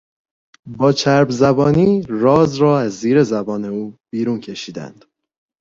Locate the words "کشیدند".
4.39-5.05